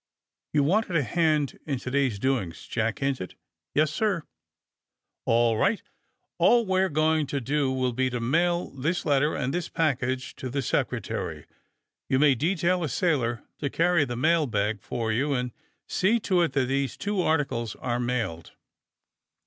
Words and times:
You 0.51 0.63
wanted 0.63 0.95
a 0.95 1.03
hand 1.03 1.59
in 1.67 1.77
to 1.77 1.91
day's 1.91 2.17
doings?" 2.17 2.65
Jack 2.65 2.97
hinted. 2.97 3.35
'^Yes, 3.75 3.89
sir.'' 3.89 4.23
*^A11 5.27 5.59
right. 5.59 5.83
All 6.39 6.65
we 6.65 6.79
are 6.79 6.89
going 6.89 7.27
to 7.27 7.39
do 7.39 7.71
will 7.71 7.93
be 7.93 8.09
to 8.09 8.19
mail 8.19 8.71
this 8.71 9.05
letter 9.05 9.35
and 9.35 9.53
this 9.53 9.69
package 9.69 10.35
to 10.37 10.49
the 10.49 10.61
Secre 10.63 11.03
tary. 11.03 11.45
You 12.09 12.17
may 12.17 12.33
detail 12.33 12.83
a 12.83 12.89
sailor 12.89 13.43
to 13.59 13.69
carry 13.69 14.03
the 14.03 14.17
mail 14.17 14.47
bag 14.47 14.81
for 14.81 15.11
you 15.11 15.35
and 15.35 15.51
see 15.87 16.19
to 16.21 16.41
it 16.41 16.53
that 16.53 16.65
these 16.65 16.97
two 16.97 17.21
articles 17.21 17.75
are 17.75 17.99
mailed. 17.99 18.53